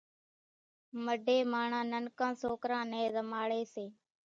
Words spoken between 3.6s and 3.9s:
سي